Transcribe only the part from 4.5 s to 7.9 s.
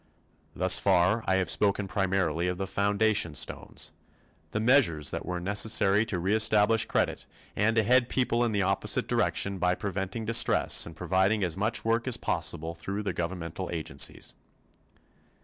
measures that were necessary to reestablish credit and to